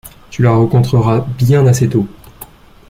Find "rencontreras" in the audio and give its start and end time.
0.49-1.23